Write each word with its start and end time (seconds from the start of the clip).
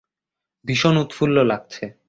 ভীষণ 0.65 0.95
উৎফুল্ল 0.97 1.37
লাগছে। 1.43 1.83